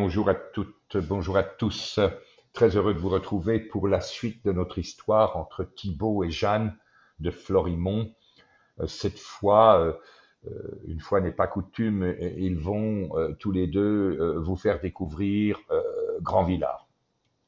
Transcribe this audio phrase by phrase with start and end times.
[0.00, 1.98] Bonjour à toutes, bonjour à tous.
[2.52, 6.76] Très heureux de vous retrouver pour la suite de notre histoire entre Thibaut et Jeanne
[7.18, 8.14] de Florimont.
[8.78, 9.92] Euh, cette fois, euh,
[10.46, 13.10] euh, une fois n'est pas coutume, ils vont
[13.40, 15.58] tous les deux vous faire découvrir
[16.22, 16.86] Grand Villard.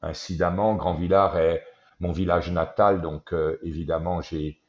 [0.01, 1.63] Incidemment, Grand Villard est
[2.01, 3.33] mon village natal, donc
[3.63, 4.59] évidemment j'ai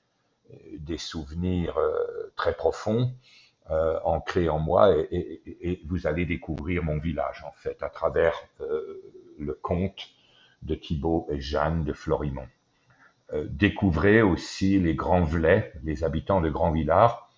[0.79, 1.77] des souvenirs
[2.37, 3.13] très profonds.
[3.71, 9.01] Euh, ancré en moi et, vous allez découvrir mon village en fait à travers euh,
[9.39, 10.09] le conte
[10.63, 12.49] de Thibaut et Jeanne de Florimont.
[13.33, 17.31] Euh, découvrez aussi les Grands Velais, les habitants de Grand Villard,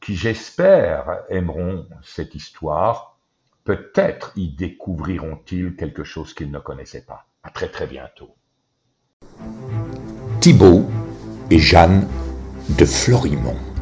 [0.00, 3.18] qui j'espère aimeront cette histoire.
[3.64, 7.26] Peut-être y découvriront-ils quelque chose qu'ils ne connaissaient pas.
[7.42, 8.36] À très très bientôt.
[10.40, 10.86] Thibaut
[11.50, 12.08] et Jeanne
[12.78, 13.75] de Florimont.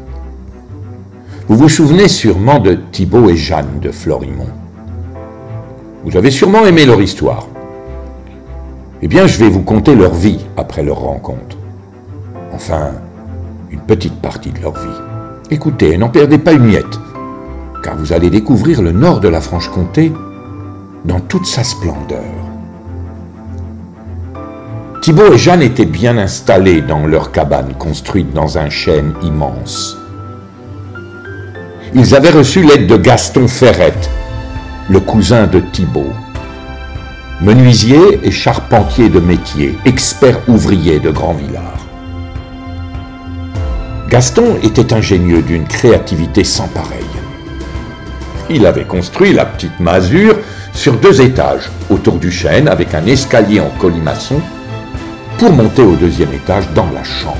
[1.46, 4.48] Vous vous souvenez sûrement de Thibaut et Jeanne de Florimont.
[6.02, 7.48] Vous avez sûrement aimé leur histoire.
[9.02, 11.58] Eh bien, je vais vous conter leur vie après leur rencontre.
[12.54, 12.92] Enfin,
[13.70, 15.00] une petite partie de leur vie.
[15.50, 16.98] Écoutez, n'en perdez pas une miette,
[17.82, 20.14] car vous allez découvrir le nord de la Franche-Comté
[21.04, 22.22] dans toute sa splendeur.
[25.02, 29.98] Thibaut et Jeanne étaient bien installés dans leur cabane construite dans un chêne immense
[31.94, 34.10] ils avaient reçu l'aide de Gaston Ferrette,
[34.88, 36.12] le cousin de Thibault.
[37.40, 41.86] Menuisier et charpentier de métier, expert ouvrier de Grand Villard.
[44.08, 47.04] Gaston était ingénieux d'une créativité sans pareille.
[48.50, 50.36] Il avait construit la petite masure
[50.72, 54.40] sur deux étages autour du chêne avec un escalier en colimaçon
[55.38, 57.38] pour monter au deuxième étage dans la chambre.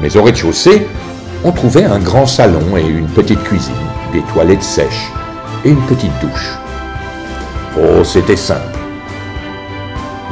[0.00, 0.86] Mais au rez-de-chaussée,
[1.44, 3.74] on trouvait un grand salon et une petite cuisine,
[4.12, 5.12] des toilettes sèches
[5.64, 6.58] et une petite douche.
[7.78, 8.78] Oh, c'était simple.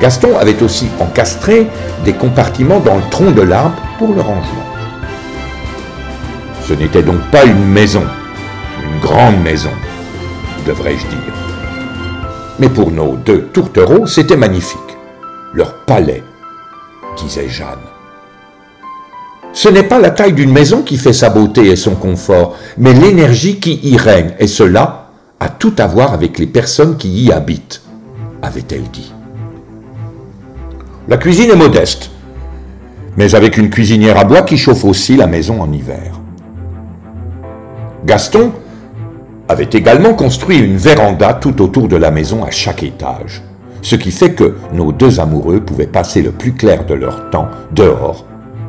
[0.01, 1.69] Gaston avait aussi encastré
[2.05, 4.67] des compartiments dans le tronc de l'arbre pour le rangement.
[6.67, 8.05] Ce n'était donc pas une maison,
[8.83, 9.71] une grande maison,
[10.67, 11.35] devrais-je dire.
[12.59, 14.79] Mais pour nos deux tourtereaux, c'était magnifique.
[15.53, 16.25] Leur palais,
[17.17, 17.92] disait Jeanne.
[19.53, 22.95] Ce n'est pas la taille d'une maison qui fait sa beauté et son confort, mais
[22.95, 27.33] l'énergie qui y règne, et cela a tout à voir avec les personnes qui y
[27.33, 27.83] habitent,
[28.41, 29.13] avait-elle dit.
[31.07, 32.11] La cuisine est modeste,
[33.19, 36.19] mais avec une cuisinière à bois qui chauffe aussi la maison en hiver.
[38.07, 38.53] Gaston
[39.49, 43.43] avait également construit une véranda tout autour de la maison à chaque étage,
[43.83, 47.49] ce qui fait que nos deux amoureux pouvaient passer le plus clair de leur temps
[47.73, 48.25] dehors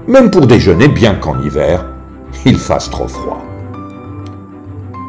[0.07, 1.85] même pour déjeuner, bien qu'en hiver,
[2.45, 3.43] il fasse trop froid.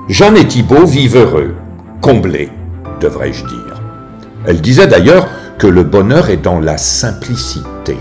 [0.08, 1.54] Jeanne et Thibault vivent heureux,
[2.00, 2.50] comblés,
[3.00, 3.80] devrais-je dire.
[4.46, 5.26] Elle disait d'ailleurs
[5.58, 7.96] que le bonheur est dans la simplicité,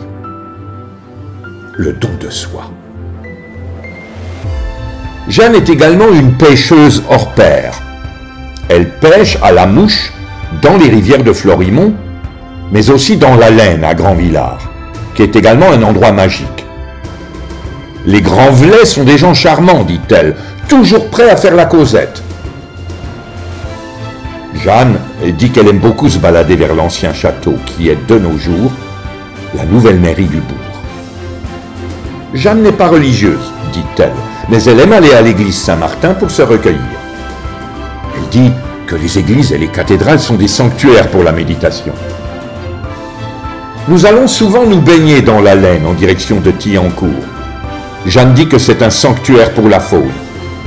[1.77, 2.63] le don de soi.
[5.29, 7.73] Jeanne est également une pêcheuse hors pair.
[8.67, 10.11] Elle pêche à la mouche
[10.61, 11.93] dans les rivières de Florimont,
[12.71, 14.59] mais aussi dans la Laine à Grand Villard,
[15.15, 16.62] qui est également un endroit magique.
[18.05, 20.35] Les grands velets sont des gens charmants, dit-elle,
[20.67, 22.21] toujours prêts à faire la causette.
[24.55, 24.97] Jeanne
[25.37, 28.71] dit qu'elle aime beaucoup se balader vers l'ancien château, qui est de nos jours
[29.55, 30.57] la nouvelle mairie du bourg.
[32.33, 34.13] Jeanne n'est pas religieuse, dit-elle,
[34.49, 36.81] mais elle aime aller à l'église Saint-Martin pour se recueillir.
[38.17, 38.51] Elle dit
[38.87, 41.93] que les églises et les cathédrales sont des sanctuaires pour la méditation.
[43.87, 47.32] Nous allons souvent nous baigner dans la laine en direction de Tillancourt.
[48.05, 50.11] Jeanne dit que c'est un sanctuaire pour la faune.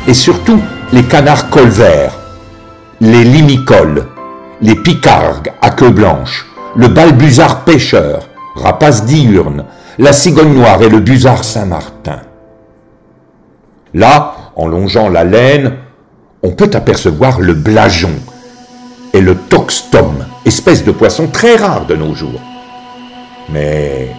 [0.09, 0.61] Et surtout,
[0.93, 2.17] les canards colverts,
[3.01, 4.07] les limicoles,
[4.63, 9.65] les picargues à queue blanche, le balbuzard pêcheur, rapace diurne,
[9.99, 12.21] la cigogne noire et le busard Saint-Martin.
[13.95, 15.75] Là, en longeant la laine,
[16.43, 18.15] on peut apercevoir le blajon
[19.13, 22.41] et le toxtom, espèce de poisson très rare de nos jours.
[23.51, 24.11] Mais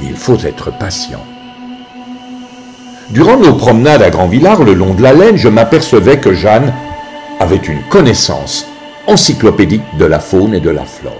[0.00, 1.20] il faut être patient.
[3.10, 6.72] Durant nos promenades à Grand Villard, le long de la laine, je m'apercevais que Jeanne
[7.40, 8.66] avait une connaissance
[9.06, 11.12] encyclopédique de la faune et de la flore.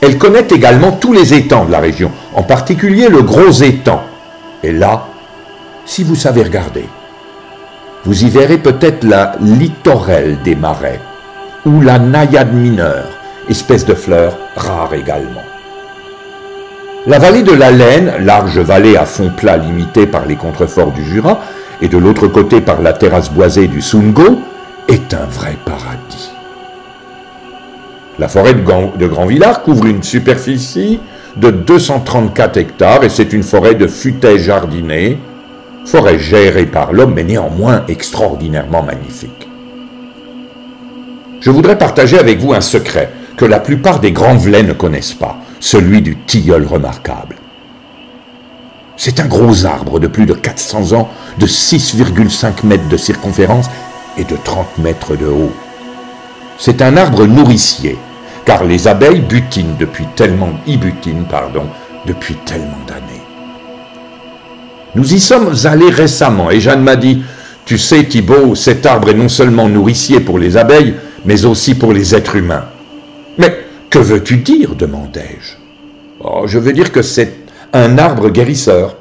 [0.00, 4.02] Elle connaît également tous les étangs de la région, en particulier le gros étang.
[4.62, 5.06] Et là,
[5.84, 6.86] si vous savez regarder,
[8.04, 11.00] vous y verrez peut-être la littorelle des marais
[11.66, 13.08] ou la naïade mineure,
[13.48, 15.42] espèce de fleur rare également.
[17.08, 21.02] La vallée de la Laine, large vallée à fond plat limitée par les contreforts du
[21.02, 21.40] Jura,
[21.80, 24.40] et de l'autre côté par la terrasse boisée du Sungo,
[24.88, 26.30] est un vrai paradis.
[28.18, 31.00] La forêt de Grand Villard couvre une superficie
[31.36, 35.18] de 234 hectares et c'est une forêt de futaies jardinées,
[35.86, 39.48] forêt gérée par l'homme mais néanmoins extraordinairement magnifique.
[41.40, 43.08] Je voudrais partager avec vous un secret
[43.38, 47.36] que la plupart des grands velets ne connaissent pas, celui du tilleul remarquable.
[48.96, 51.08] C'est un gros arbre de plus de 400 ans,
[51.38, 53.70] de 6,5 mètres de circonférence
[54.16, 55.52] et de 30 mètres de haut.
[56.58, 57.96] C'est un arbre nourricier,
[58.44, 60.78] car les abeilles butinent depuis tellement, y
[61.30, 61.66] pardon,
[62.06, 63.22] depuis tellement d'années.
[64.96, 67.22] Nous y sommes allés récemment et Jeanne m'a dit,
[67.64, 70.94] tu sais Thibault, cet arbre est non seulement nourricier pour les abeilles,
[71.24, 72.64] mais aussi pour les êtres humains.
[73.36, 75.56] Mais que veux-tu dire demandai-je.
[76.20, 77.32] Oh, je veux dire que c'est
[77.72, 78.96] un arbre guérisseur.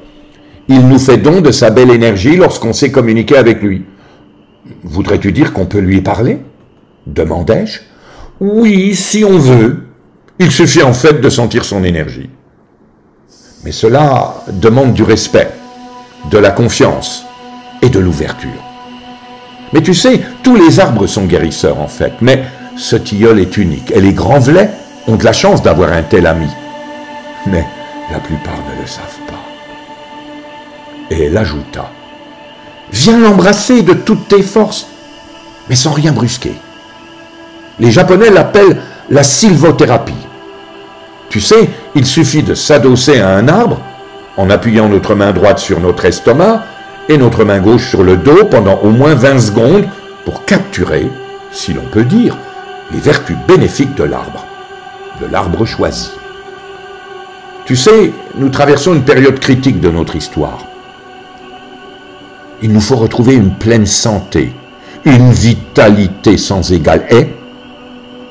[0.67, 3.85] Il nous fait don de sa belle énergie lorsqu'on sait communiquer avec lui.
[4.83, 6.39] Voudrais-tu dire qu'on peut lui parler
[7.07, 7.79] demandai-je.
[8.39, 9.83] Oui, si on veut.
[10.39, 12.29] Il suffit en fait de sentir son énergie.
[13.63, 15.49] Mais cela demande du respect,
[16.29, 17.25] de la confiance
[17.81, 18.63] et de l'ouverture.
[19.73, 22.43] Mais tu sais, tous les arbres sont guérisseurs en fait, mais
[22.77, 24.71] ce tilleul est unique et les grands velets
[25.07, 26.50] ont de la chance d'avoir un tel ami.
[27.45, 27.65] Mais
[28.12, 29.33] la plupart ne le savent pas.
[31.09, 31.89] Et elle ajouta,
[32.91, 34.88] Viens l'embrasser de toutes tes forces,
[35.69, 36.53] mais sans rien brusquer.
[37.79, 38.77] Les Japonais l'appellent
[39.09, 40.13] la sylvothérapie.
[41.30, 43.80] Tu sais, il suffit de s'adosser à un arbre
[44.38, 46.63] en appuyant notre main droite sur notre estomac
[47.09, 49.88] et notre main gauche sur le dos pendant au moins 20 secondes
[50.23, 51.07] pour capturer,
[51.51, 52.38] si l'on peut dire,
[52.91, 54.45] les vertus bénéfiques de l'arbre,
[55.21, 56.11] de l'arbre choisi.
[57.65, 60.59] Tu sais, nous traversons une période critique de notre histoire.
[62.61, 64.53] Il nous faut retrouver une pleine santé,
[65.03, 67.05] une vitalité sans égale.
[67.11, 67.27] Et,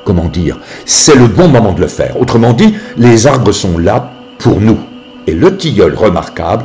[0.05, 2.19] comment dire, c'est le bon moment de le faire.
[2.21, 4.79] Autrement dit, les arbres sont là pour nous.
[5.27, 6.65] Et le tilleul remarquable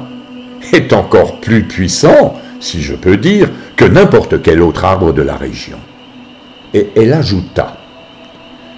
[0.72, 5.36] est encore plus puissant, si je peux dire, que n'importe quel autre arbre de la
[5.36, 5.78] région.
[6.74, 7.81] Et elle ajouta,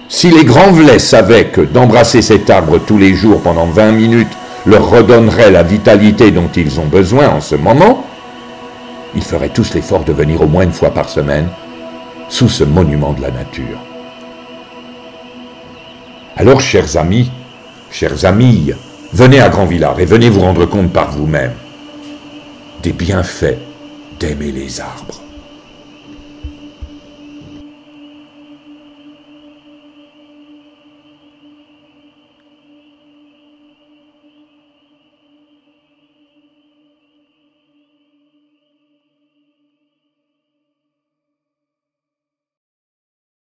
[0.08, 4.36] si les grands velets savaient que d'embrasser cet arbre tous les jours pendant 20 minutes
[4.66, 8.04] leur redonnerait la vitalité dont ils ont besoin en ce moment,
[9.14, 11.48] ils feraient tous l'effort de venir au moins une fois par semaine
[12.28, 13.78] sous ce monument de la nature.
[16.36, 17.30] Alors, chers amis,
[17.90, 18.72] chers amis,
[19.12, 21.52] venez à Grand Villard et venez vous rendre compte par vous-même
[22.82, 23.58] des bienfaits
[24.18, 25.23] d'aimer les arbres.